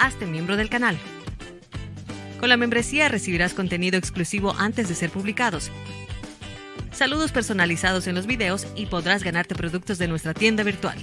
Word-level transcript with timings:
hazte 0.00 0.26
miembro 0.26 0.56
del 0.56 0.70
canal. 0.70 0.98
Con 2.40 2.48
la 2.48 2.56
membresía 2.56 3.08
recibirás 3.08 3.52
contenido 3.52 3.98
exclusivo 3.98 4.54
antes 4.58 4.88
de 4.88 4.94
ser 4.94 5.10
publicados, 5.10 5.70
saludos 6.90 7.32
personalizados 7.32 8.06
en 8.06 8.14
los 8.14 8.26
videos 8.26 8.66
y 8.74 8.86
podrás 8.86 9.22
ganarte 9.22 9.54
productos 9.54 9.98
de 9.98 10.08
nuestra 10.08 10.32
tienda 10.32 10.62
virtual. 10.62 10.98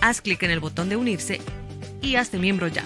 Haz 0.00 0.20
clic 0.20 0.42
en 0.44 0.52
el 0.52 0.60
botón 0.60 0.88
de 0.88 0.96
unirse 0.96 1.40
y 2.00 2.14
hazte 2.14 2.38
miembro 2.38 2.68
ya. 2.68 2.84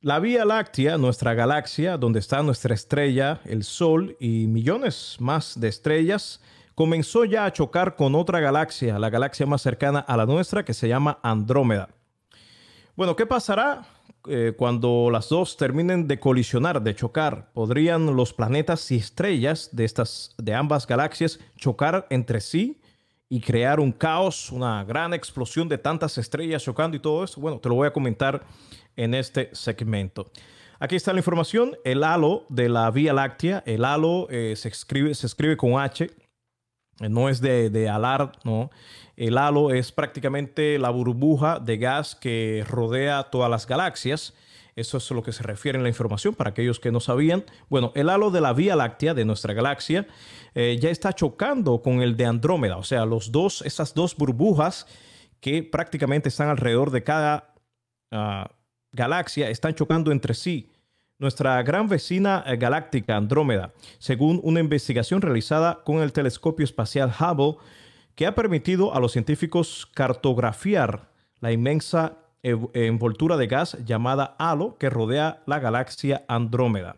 La 0.00 0.20
Vía 0.20 0.44
Láctea, 0.44 0.96
nuestra 0.96 1.34
galaxia, 1.34 1.96
donde 1.96 2.20
está 2.20 2.42
nuestra 2.42 2.74
estrella, 2.74 3.40
el 3.44 3.64
Sol 3.64 4.16
y 4.20 4.46
millones 4.46 5.16
más 5.18 5.58
de 5.58 5.68
estrellas, 5.68 6.40
comenzó 6.78 7.24
ya 7.24 7.44
a 7.44 7.52
chocar 7.52 7.96
con 7.96 8.14
otra 8.14 8.38
galaxia, 8.38 9.00
la 9.00 9.10
galaxia 9.10 9.44
más 9.46 9.62
cercana 9.62 9.98
a 9.98 10.16
la 10.16 10.26
nuestra, 10.26 10.64
que 10.64 10.72
se 10.72 10.86
llama 10.86 11.18
Andrómeda. 11.24 11.88
Bueno, 12.94 13.16
¿qué 13.16 13.26
pasará 13.26 13.84
eh, 14.28 14.52
cuando 14.56 15.08
las 15.10 15.28
dos 15.28 15.56
terminen 15.56 16.06
de 16.06 16.20
colisionar, 16.20 16.80
de 16.80 16.94
chocar? 16.94 17.50
¿Podrían 17.52 18.14
los 18.14 18.32
planetas 18.32 18.92
y 18.92 18.96
estrellas 18.98 19.70
de, 19.72 19.84
estas, 19.84 20.36
de 20.38 20.54
ambas 20.54 20.86
galaxias 20.86 21.40
chocar 21.56 22.06
entre 22.10 22.40
sí 22.40 22.80
y 23.28 23.40
crear 23.40 23.80
un 23.80 23.90
caos, 23.90 24.52
una 24.52 24.84
gran 24.84 25.12
explosión 25.14 25.68
de 25.68 25.78
tantas 25.78 26.16
estrellas 26.16 26.62
chocando 26.62 26.96
y 26.96 27.00
todo 27.00 27.24
eso? 27.24 27.40
Bueno, 27.40 27.58
te 27.58 27.68
lo 27.68 27.74
voy 27.74 27.88
a 27.88 27.92
comentar 27.92 28.44
en 28.94 29.14
este 29.14 29.50
segmento. 29.52 30.30
Aquí 30.78 30.94
está 30.94 31.12
la 31.12 31.18
información. 31.18 31.76
El 31.84 32.04
halo 32.04 32.46
de 32.48 32.68
la 32.68 32.88
Vía 32.92 33.12
Láctea, 33.12 33.64
el 33.66 33.84
halo 33.84 34.28
eh, 34.30 34.54
se, 34.56 34.68
escribe, 34.68 35.12
se 35.16 35.26
escribe 35.26 35.56
con 35.56 35.76
H, 35.80 36.08
no 37.00 37.28
es 37.28 37.40
de, 37.40 37.70
de, 37.70 37.88
alar, 37.88 38.32
¿no? 38.44 38.70
El 39.16 39.38
halo 39.38 39.72
es 39.72 39.92
prácticamente 39.92 40.78
la 40.78 40.90
burbuja 40.90 41.58
de 41.58 41.76
gas 41.76 42.14
que 42.14 42.64
rodea 42.68 43.24
todas 43.24 43.50
las 43.50 43.66
galaxias. 43.66 44.34
Eso 44.76 44.98
es 44.98 45.10
a 45.10 45.14
lo 45.14 45.24
que 45.24 45.32
se 45.32 45.42
refiere 45.42 45.76
en 45.76 45.82
la 45.82 45.88
información 45.88 46.34
para 46.34 46.50
aquellos 46.50 46.78
que 46.78 46.92
no 46.92 47.00
sabían. 47.00 47.44
Bueno, 47.68 47.90
el 47.96 48.08
halo 48.08 48.30
de 48.30 48.40
la 48.40 48.52
Vía 48.52 48.76
Láctea, 48.76 49.12
de 49.12 49.24
nuestra 49.24 49.52
galaxia, 49.54 50.06
eh, 50.54 50.78
ya 50.80 50.90
está 50.90 51.12
chocando 51.12 51.82
con 51.82 52.00
el 52.00 52.16
de 52.16 52.26
Andrómeda. 52.26 52.76
O 52.76 52.84
sea, 52.84 53.04
los 53.04 53.32
dos, 53.32 53.62
esas 53.62 53.92
dos 53.94 54.16
burbujas 54.16 54.86
que 55.40 55.64
prácticamente 55.64 56.28
están 56.28 56.48
alrededor 56.48 56.92
de 56.92 57.02
cada 57.02 57.54
uh, 58.12 58.48
galaxia 58.92 59.50
están 59.50 59.74
chocando 59.74 60.12
entre 60.12 60.34
sí. 60.34 60.70
Nuestra 61.20 61.60
gran 61.64 61.88
vecina 61.88 62.44
eh, 62.46 62.56
galáctica 62.56 63.16
Andrómeda, 63.16 63.72
según 63.98 64.40
una 64.44 64.60
investigación 64.60 65.20
realizada 65.20 65.82
con 65.82 66.00
el 66.00 66.12
telescopio 66.12 66.62
espacial 66.62 67.12
Hubble, 67.18 67.56
que 68.14 68.24
ha 68.24 68.36
permitido 68.36 68.94
a 68.94 69.00
los 69.00 69.12
científicos 69.12 69.88
cartografiar 69.94 71.10
la 71.40 71.50
inmensa 71.50 72.18
envoltura 72.44 73.36
de 73.36 73.48
gas 73.48 73.76
llamada 73.84 74.36
halo 74.38 74.78
que 74.78 74.90
rodea 74.90 75.42
la 75.46 75.58
galaxia 75.58 76.24
Andrómeda. 76.28 76.96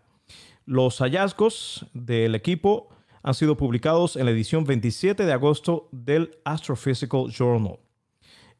Los 0.65 0.99
hallazgos 0.99 1.87
del 1.93 2.35
equipo 2.35 2.89
han 3.23 3.33
sido 3.33 3.57
publicados 3.57 4.15
en 4.15 4.25
la 4.25 4.31
edición 4.31 4.65
27 4.65 5.25
de 5.25 5.33
agosto 5.33 5.89
del 5.91 6.37
Astrophysical 6.45 7.31
Journal. 7.31 7.79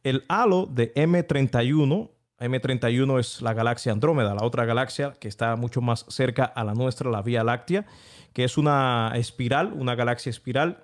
El 0.03 0.25
halo 0.28 0.66
de 0.66 0.92
M31 0.96 2.09
M31 2.42 3.20
es 3.20 3.42
la 3.42 3.53
galaxia 3.53 3.92
Andrómeda, 3.92 4.34
la 4.34 4.44
otra 4.44 4.66
galaxia 4.66 5.14
que 5.20 5.28
está 5.28 5.56
mucho 5.56 5.81
más 5.81 6.06
cerca 6.09 6.45
a 6.45 6.64
la 6.64 6.73
nuestra, 6.73 7.09
la 7.11 7.22
Vía 7.22 7.44
Láctea, 7.44 7.86
que 8.34 8.44
es 8.44 8.58
una 8.58 9.11
espiral, 9.16 9.73
una 9.73 9.95
galaxia 9.95 10.31
espiral 10.31 10.84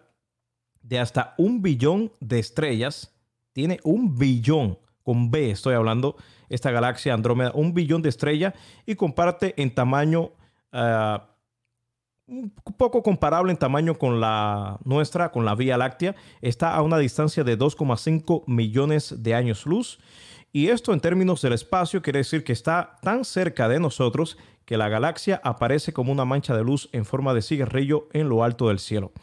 de 0.82 1.00
hasta 1.00 1.34
un 1.38 1.62
billón 1.62 2.12
de 2.20 2.40
estrellas. 2.40 3.14
Tiene 3.54 3.80
un 3.84 4.18
billón, 4.18 4.78
con 5.04 5.32
B 5.32 5.50
estoy 5.50 5.74
hablando, 5.74 6.16
esta 6.50 6.72
galaxia 6.72 7.14
Andrómeda, 7.14 7.52
un 7.54 7.74
billón 7.74 8.02
de 8.02 8.10
estrellas 8.10 8.54
y 8.86 8.96
comparte 8.96 9.54
en 9.62 9.74
tamaño 9.74 10.32
uh, 10.74 11.18
un 12.28 12.52
poco 12.78 13.02
comparable 13.02 13.52
en 13.52 13.58
tamaño 13.58 13.98
con 13.98 14.20
la 14.20 14.78
nuestra, 14.84 15.32
con 15.32 15.46
la 15.46 15.56
Vía 15.56 15.78
Láctea. 15.78 16.16
Está 16.42 16.76
a 16.76 16.82
una 16.82 16.98
distancia 16.98 17.44
de 17.44 17.58
2,5 17.58 18.44
millones 18.48 19.24
de 19.24 19.34
años 19.34 19.66
luz 19.66 19.98
y 20.52 20.70
esto 20.70 20.94
en 20.94 21.00
términos 21.00 21.42
del 21.42 21.54
espacio 21.54 22.02
quiere 22.02 22.20
decir 22.20 22.44
que 22.44 22.54
está 22.54 22.98
tan 23.02 23.26
cerca 23.26 23.68
de 23.68 23.80
nosotros 23.80 24.38
que 24.66 24.78
la 24.78 24.90
galaxia 24.90 25.40
aparece 25.44 25.94
como 25.94 26.12
una 26.12 26.26
mancha 26.26 26.56
de 26.56 26.64
luz 26.64 26.90
en 26.92 27.06
forma 27.06 27.34
de 27.34 27.42
cigarrillo 27.42 28.10
en 28.12 28.28
lo 28.28 28.44
alto 28.44 28.68
del 28.68 28.80
cielo. 28.80 29.14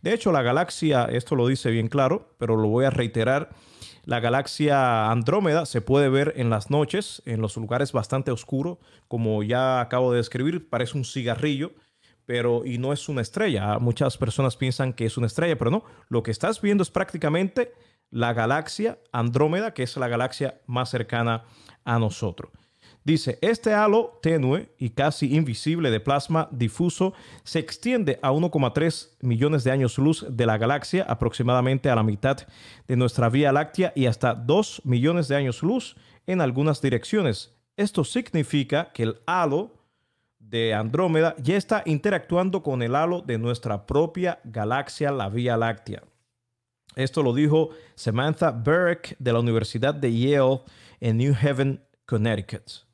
De 0.00 0.14
hecho, 0.14 0.32
la 0.32 0.42
galaxia, 0.42 1.04
esto 1.04 1.36
lo 1.36 1.46
dice 1.46 1.70
bien 1.70 1.88
claro, 1.88 2.34
pero 2.38 2.56
lo 2.56 2.68
voy 2.68 2.86
a 2.86 2.90
reiterar, 2.90 3.50
la 4.06 4.20
galaxia 4.20 5.10
Andrómeda 5.10 5.66
se 5.66 5.80
puede 5.80 6.08
ver 6.08 6.34
en 6.36 6.50
las 6.50 6.70
noches, 6.70 7.22
en 7.24 7.40
los 7.40 7.56
lugares 7.56 7.92
bastante 7.92 8.30
oscuros, 8.30 8.78
como 9.08 9.42
ya 9.42 9.80
acabo 9.80 10.10
de 10.10 10.18
describir, 10.18 10.68
parece 10.68 10.98
un 10.98 11.04
cigarrillo, 11.04 11.72
pero 12.26 12.64
y 12.64 12.78
no 12.78 12.92
es 12.92 13.08
una 13.08 13.22
estrella. 13.22 13.78
Muchas 13.78 14.18
personas 14.18 14.56
piensan 14.56 14.92
que 14.92 15.06
es 15.06 15.16
una 15.16 15.26
estrella, 15.26 15.56
pero 15.56 15.70
no, 15.70 15.84
lo 16.08 16.22
que 16.22 16.30
estás 16.30 16.60
viendo 16.60 16.82
es 16.82 16.90
prácticamente 16.90 17.72
la 18.14 18.32
galaxia 18.32 18.98
Andrómeda, 19.10 19.74
que 19.74 19.82
es 19.82 19.96
la 19.96 20.06
galaxia 20.06 20.60
más 20.66 20.88
cercana 20.88 21.42
a 21.84 21.98
nosotros. 21.98 22.52
Dice, 23.02 23.38
este 23.42 23.74
halo 23.74 24.18
tenue 24.22 24.72
y 24.78 24.90
casi 24.90 25.34
invisible 25.34 25.90
de 25.90 25.98
plasma 25.98 26.48
difuso 26.52 27.12
se 27.42 27.58
extiende 27.58 28.20
a 28.22 28.30
1,3 28.30 29.16
millones 29.20 29.64
de 29.64 29.72
años 29.72 29.98
luz 29.98 30.24
de 30.30 30.46
la 30.46 30.56
galaxia, 30.56 31.04
aproximadamente 31.08 31.90
a 31.90 31.96
la 31.96 32.04
mitad 32.04 32.38
de 32.86 32.96
nuestra 32.96 33.28
Vía 33.28 33.52
Láctea 33.52 33.92
y 33.96 34.06
hasta 34.06 34.32
2 34.34 34.82
millones 34.84 35.26
de 35.26 35.36
años 35.36 35.62
luz 35.62 35.96
en 36.26 36.40
algunas 36.40 36.80
direcciones. 36.80 37.52
Esto 37.76 38.04
significa 38.04 38.92
que 38.92 39.02
el 39.02 39.20
halo 39.26 39.72
de 40.38 40.72
Andrómeda 40.72 41.34
ya 41.38 41.56
está 41.56 41.82
interactuando 41.84 42.62
con 42.62 42.80
el 42.80 42.94
halo 42.94 43.22
de 43.22 43.38
nuestra 43.38 43.86
propia 43.86 44.38
galaxia, 44.44 45.10
la 45.10 45.28
Vía 45.28 45.56
Láctea. 45.56 46.04
Esto 46.96 47.22
lo 47.22 47.34
dijo 47.34 47.70
Samantha 47.94 48.50
Burke 48.50 49.16
de 49.18 49.32
la 49.32 49.40
Universidad 49.40 49.94
de 49.94 50.16
Yale 50.16 50.62
en 51.00 51.16
New 51.16 51.34
Haven, 51.40 51.82
Connecticut. 52.06 52.84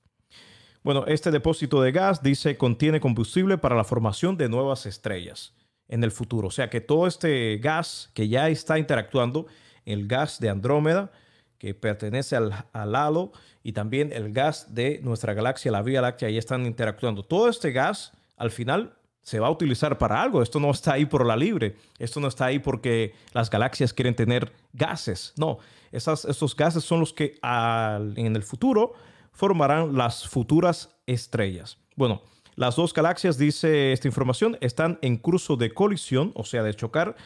Bueno, 0.82 1.04
este 1.06 1.30
depósito 1.30 1.82
de 1.82 1.92
gas 1.92 2.22
dice 2.22 2.56
contiene 2.56 3.00
combustible 3.00 3.58
para 3.58 3.76
la 3.76 3.84
formación 3.84 4.38
de 4.38 4.48
nuevas 4.48 4.86
estrellas 4.86 5.52
en 5.88 6.02
el 6.02 6.10
futuro. 6.10 6.48
O 6.48 6.50
sea 6.50 6.70
que 6.70 6.80
todo 6.80 7.06
este 7.06 7.58
gas 7.58 8.10
que 8.14 8.28
ya 8.28 8.48
está 8.48 8.78
interactuando, 8.78 9.46
el 9.84 10.06
gas 10.06 10.40
de 10.40 10.48
Andrómeda, 10.48 11.12
que 11.58 11.74
pertenece 11.74 12.36
al, 12.36 12.64
al, 12.72 12.94
halo, 12.94 13.32
y 13.62 13.72
también 13.72 14.10
el 14.14 14.32
gas 14.32 14.74
de 14.74 15.00
nuestra 15.02 15.34
galaxia, 15.34 15.70
la 15.70 15.82
Vía 15.82 16.00
Láctea, 16.00 16.30
ya 16.30 16.38
están 16.38 16.64
interactuando. 16.64 17.22
Todo 17.22 17.50
este 17.50 17.72
gas, 17.72 18.12
al 18.38 18.50
final, 18.50 18.94
se 19.22 19.38
va 19.38 19.48
a 19.48 19.50
utilizar 19.50 19.98
para 19.98 20.22
algo. 20.22 20.42
Esto 20.42 20.60
no 20.60 20.70
está 20.70 20.94
ahí 20.94 21.06
por 21.06 21.26
la 21.26 21.36
libre. 21.36 21.76
Esto 21.98 22.20
no 22.20 22.28
está 22.28 22.46
ahí 22.46 22.58
porque 22.58 23.14
las 23.32 23.50
galaxias 23.50 23.92
quieren 23.92 24.14
tener 24.14 24.52
gases. 24.72 25.34
No, 25.36 25.58
esas, 25.92 26.24
estos 26.24 26.56
gases 26.56 26.84
son 26.84 27.00
los 27.00 27.12
que 27.12 27.38
en 27.42 28.36
el 28.36 28.42
futuro 28.42 28.94
formarán 29.32 29.96
las 29.96 30.28
futuras 30.28 30.96
estrellas. 31.06 31.78
Bueno, 31.96 32.22
las 32.56 32.76
dos 32.76 32.92
galaxias, 32.92 33.38
dice 33.38 33.92
esta 33.92 34.08
información, 34.08 34.56
están 34.60 34.98
en 35.02 35.16
curso 35.16 35.56
de 35.56 35.72
colisión, 35.72 36.32
o 36.34 36.44
sea, 36.44 36.62
de 36.62 36.74
chocar, 36.74 37.16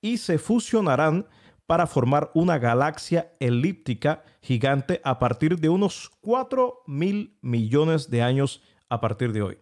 y 0.00 0.18
se 0.18 0.38
fusionarán 0.38 1.26
para 1.66 1.86
formar 1.86 2.32
una 2.34 2.58
galaxia 2.58 3.32
elíptica 3.38 4.24
gigante 4.42 5.00
a 5.04 5.20
partir 5.20 5.60
de 5.60 5.68
unos 5.68 6.10
4 6.20 6.82
mil 6.86 7.38
millones 7.42 8.10
de 8.10 8.22
años 8.22 8.62
a 8.88 9.00
partir 9.00 9.32
de 9.32 9.42
hoy. 9.42 9.58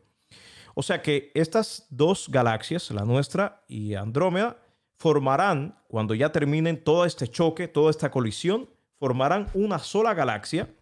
O 0.79 0.83
sea 0.83 1.03
que 1.03 1.33
estas 1.35 1.89
dos 1.91 2.29
galaxias, 2.29 2.93
la 2.93 3.05
nuestra 3.05 3.65
y 3.67 3.95
Andrómeda, 3.95 4.59
formarán, 4.97 5.77
cuando 5.89 6.15
ya 6.15 6.31
terminen 6.31 6.85
todo 6.85 7.05
este 7.05 7.27
choque, 7.27 7.67
toda 7.67 7.91
esta 7.91 8.13
colisión, 8.13 8.71
formarán 8.97 9.49
una 9.55 9.81
sola 9.81 10.15
galaxia 10.15 10.73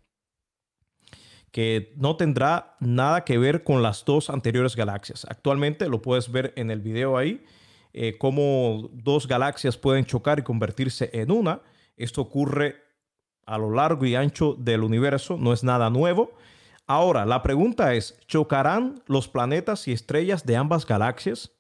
que 1.51 1.95
no 1.97 2.15
tendrá 2.15 2.77
nada 2.79 3.25
que 3.25 3.39
ver 3.39 3.65
con 3.65 3.83
las 3.83 4.05
dos 4.05 4.29
anteriores 4.29 4.77
galaxias. 4.77 5.25
Actualmente 5.31 5.89
lo 5.89 6.03
puedes 6.03 6.31
ver 6.31 6.53
en 6.57 6.71
el 6.71 6.83
video 6.83 7.17
ahí, 7.17 7.43
eh, 7.95 8.19
cómo 8.19 8.91
dos 8.93 9.27
galaxias 9.27 9.79
pueden 9.79 10.05
chocar 10.05 10.41
y 10.41 10.43
convertirse 10.43 11.09
en 11.15 11.31
una. 11.31 11.63
Esto 11.97 12.21
ocurre 12.21 12.77
a 13.47 13.57
lo 13.57 13.71
largo 13.71 14.05
y 14.05 14.15
ancho 14.15 14.57
del 14.59 14.83
universo, 14.83 15.39
no 15.39 15.55
es 15.55 15.65
nada 15.65 15.89
nuevo. 15.89 16.33
Ahora, 16.87 17.27
la 17.27 17.43
pregunta 17.43 17.95
es, 17.95 18.17
¿chocarán 18.27 19.03
los 19.07 19.27
planetas 19.27 19.89
y 19.89 19.93
estrellas 19.93 20.47
de 20.47 20.57
ambas 20.57 20.87
galaxias? 20.87 21.53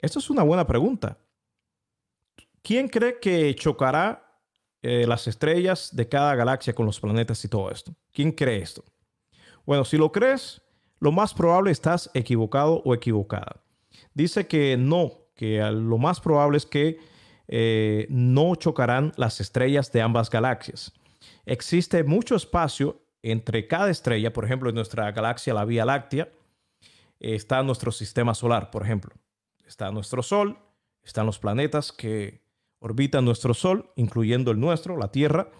Esta 0.00 0.18
es 0.18 0.30
una 0.30 0.42
buena 0.42 0.66
pregunta. 0.66 1.18
¿Quién 2.62 2.88
cree 2.88 3.20
que 3.20 3.54
chocará 3.54 4.42
eh, 4.82 5.06
las 5.06 5.28
estrellas 5.28 5.94
de 5.94 6.08
cada 6.08 6.34
galaxia 6.34 6.74
con 6.74 6.86
los 6.86 6.98
planetas 6.98 7.44
y 7.44 7.48
todo 7.48 7.70
esto? 7.70 7.94
¿Quién 8.12 8.32
cree 8.32 8.60
esto? 8.60 8.84
Bueno, 9.64 9.84
si 9.84 9.96
lo 9.96 10.10
crees, 10.10 10.60
lo 10.98 11.12
más 11.12 11.34
probable 11.34 11.70
estás 11.70 12.10
equivocado 12.14 12.82
o 12.84 12.94
equivocada. 12.94 13.62
Dice 14.12 14.48
que 14.48 14.76
no, 14.76 15.12
que 15.36 15.58
lo 15.70 15.98
más 15.98 16.20
probable 16.20 16.58
es 16.58 16.66
que 16.66 16.98
eh, 17.46 18.06
no 18.10 18.56
chocarán 18.56 19.12
las 19.16 19.40
estrellas 19.40 19.92
de 19.92 20.02
ambas 20.02 20.30
galaxias. 20.30 20.92
existe 21.46 22.02
mucho 22.04 22.34
espacio 22.34 23.00
entre 23.22 23.66
cada 23.66 23.90
estrella, 23.90 24.32
por 24.32 24.44
ejemplo, 24.44 24.68
en 24.68 24.74
nuestra 24.74 25.10
galaxia, 25.12 25.54
la 25.54 25.64
Vía 25.64 25.84
Láctea, 25.84 26.28
está 27.20 27.62
nuestro 27.62 27.92
sistema 27.92 28.34
solar, 28.34 28.70
por 28.70 28.82
ejemplo. 28.82 29.14
Está 29.64 29.90
nuestro 29.90 30.22
Sol, 30.22 30.58
están 31.02 31.26
los 31.26 31.38
planetas 31.38 31.92
que 31.92 32.42
orbitan 32.78 33.24
nuestro 33.24 33.54
Sol, 33.54 33.92
incluyendo 33.96 34.50
el 34.50 34.60
nuestro, 34.60 34.96
la 34.96 35.10
Tierra, 35.10 35.50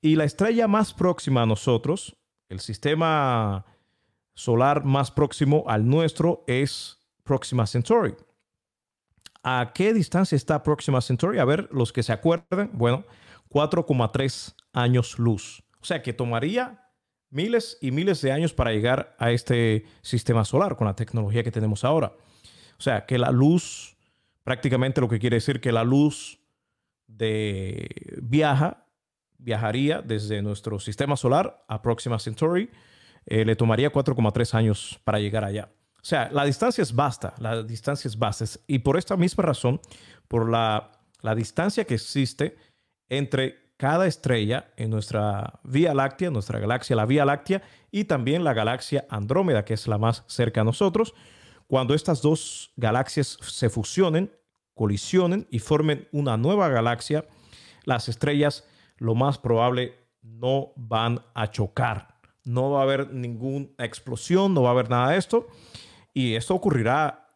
y 0.00 0.16
la 0.16 0.24
estrella 0.24 0.68
más 0.68 0.94
próxima 0.94 1.42
a 1.42 1.46
nosotros, 1.46 2.16
el 2.48 2.60
sistema 2.60 3.64
solar 4.34 4.84
más 4.84 5.10
próximo 5.10 5.64
al 5.66 5.88
nuestro 5.88 6.44
es 6.46 6.98
Próxima 7.24 7.66
Centauri. 7.66 8.14
¿A 9.42 9.72
qué 9.74 9.92
distancia 9.92 10.36
está 10.36 10.62
Próxima 10.62 11.00
Centauri? 11.00 11.38
A 11.38 11.44
ver, 11.44 11.68
los 11.72 11.92
que 11.92 12.02
se 12.02 12.12
acuerdan, 12.12 12.70
bueno, 12.72 13.04
4,3 13.50 14.54
años 14.72 15.18
luz. 15.18 15.62
O 15.80 15.84
sea 15.84 16.02
que 16.02 16.12
tomaría 16.12 16.87
miles 17.30 17.78
y 17.80 17.90
miles 17.90 18.20
de 18.20 18.32
años 18.32 18.52
para 18.52 18.72
llegar 18.72 19.14
a 19.18 19.30
este 19.30 19.84
sistema 20.02 20.44
solar 20.44 20.76
con 20.76 20.86
la 20.86 20.96
tecnología 20.96 21.42
que 21.42 21.50
tenemos 21.50 21.84
ahora. 21.84 22.12
O 22.78 22.82
sea 22.82 23.06
que 23.06 23.18
la 23.18 23.30
luz, 23.30 23.96
prácticamente 24.44 25.00
lo 25.00 25.08
que 25.08 25.18
quiere 25.18 25.36
decir 25.36 25.60
que 25.60 25.72
la 25.72 25.84
luz 25.84 26.38
de 27.06 27.88
viaja, 28.22 28.84
viajaría 29.38 30.02
desde 30.02 30.42
nuestro 30.42 30.78
sistema 30.78 31.16
solar 31.16 31.64
a 31.68 31.82
Próxima 31.82 32.18
Centauri, 32.18 32.70
eh, 33.26 33.44
le 33.44 33.56
tomaría 33.56 33.92
4,3 33.92 34.54
años 34.54 35.00
para 35.04 35.18
llegar 35.18 35.44
allá. 35.44 35.70
O 36.00 36.04
sea, 36.04 36.30
la 36.32 36.44
distancia 36.44 36.82
es 36.82 36.94
vasta, 36.94 37.34
la 37.38 37.62
distancia 37.62 38.08
es 38.08 38.18
vasta. 38.18 38.44
Y 38.66 38.78
por 38.78 38.96
esta 38.96 39.16
misma 39.16 39.44
razón, 39.44 39.80
por 40.28 40.48
la, 40.48 40.92
la 41.20 41.34
distancia 41.34 41.84
que 41.84 41.94
existe 41.94 42.56
entre 43.08 43.67
cada 43.78 44.06
estrella 44.06 44.72
en 44.76 44.90
nuestra 44.90 45.60
Vía 45.62 45.94
Láctea, 45.94 46.30
nuestra 46.30 46.58
galaxia, 46.58 46.96
la 46.96 47.06
Vía 47.06 47.24
Láctea, 47.24 47.62
y 47.90 48.04
también 48.04 48.44
la 48.44 48.52
galaxia 48.52 49.06
Andrómeda, 49.08 49.64
que 49.64 49.74
es 49.74 49.86
la 49.86 49.98
más 49.98 50.24
cerca 50.26 50.60
a 50.60 50.64
nosotros. 50.64 51.14
Cuando 51.68 51.94
estas 51.94 52.20
dos 52.20 52.72
galaxias 52.76 53.38
se 53.40 53.70
fusionen, 53.70 54.32
colisionen 54.74 55.46
y 55.50 55.60
formen 55.60 56.08
una 56.12 56.36
nueva 56.36 56.68
galaxia, 56.68 57.24
las 57.84 58.08
estrellas 58.08 58.66
lo 58.96 59.14
más 59.14 59.38
probable 59.38 59.94
no 60.22 60.72
van 60.74 61.20
a 61.34 61.50
chocar. 61.50 62.16
No 62.44 62.72
va 62.72 62.80
a 62.80 62.82
haber 62.82 63.12
ninguna 63.14 63.68
explosión, 63.78 64.54
no 64.54 64.62
va 64.62 64.70
a 64.70 64.72
haber 64.72 64.90
nada 64.90 65.10
de 65.10 65.18
esto. 65.18 65.46
Y 66.12 66.34
esto 66.34 66.54
ocurrirá 66.54 67.27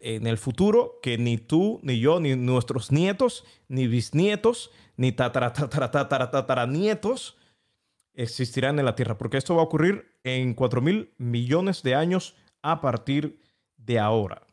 en 0.00 0.26
el 0.26 0.38
futuro 0.38 0.98
que 1.02 1.18
ni 1.18 1.38
tú, 1.38 1.80
ni 1.82 2.00
yo, 2.00 2.20
ni 2.20 2.34
nuestros 2.36 2.90
nietos, 2.90 3.44
ni 3.68 3.86
bisnietos, 3.86 4.70
ni 4.96 5.12
tatara, 5.12 5.52
tatara, 5.52 6.66
nietos 6.66 7.36
existirán 8.14 8.78
en 8.78 8.84
la 8.84 8.94
Tierra, 8.96 9.16
porque 9.16 9.36
esto 9.36 9.54
va 9.54 9.62
a 9.62 9.64
ocurrir 9.64 10.18
en 10.24 10.54
4 10.54 10.80
mil 10.80 11.14
millones 11.16 11.82
de 11.82 11.94
años 11.94 12.36
a 12.62 12.80
partir 12.80 13.40
de 13.76 13.98
ahora. 13.98 14.46